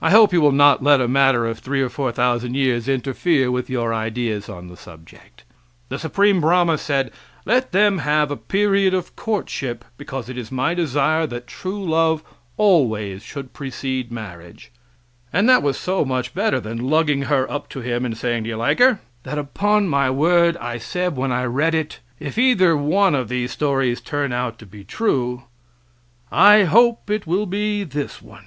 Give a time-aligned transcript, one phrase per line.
[0.00, 3.50] I hope you will not let a matter of three or four thousand years interfere
[3.50, 5.44] with your ideas on the subject.
[5.90, 7.12] The Supreme Brahma said:
[7.44, 12.24] "Let them have a period of courtship, because it is my desire that true love
[12.56, 14.72] always should precede marriage"
[15.34, 18.48] and that was so much better than lugging her up to him and saying, "Do
[18.48, 22.74] you like her?" that upon my word I said when I read it, "If either
[22.76, 25.42] one of these stories turn out to be true,
[26.32, 28.46] I hope it will be this one."